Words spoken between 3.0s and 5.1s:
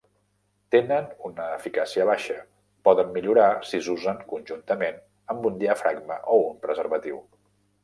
millorar si s'usen conjuntament